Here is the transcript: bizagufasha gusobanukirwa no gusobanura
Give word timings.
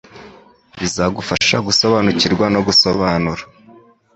bizagufasha 0.79 1.55
gusobanukirwa 1.67 2.45
no 2.53 2.59
gusobanura 2.67 3.43